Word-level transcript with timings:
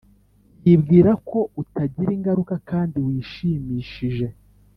yibwira 0.65 1.11
ko 1.29 1.39
utagira 1.61 2.09
ingaruka 2.17 2.55
kandi 2.69 2.97
wishimishije. 3.05 4.27